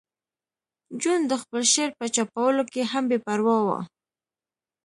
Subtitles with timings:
[1.01, 3.69] جون د خپل شعر په چاپولو کې هم بې پروا و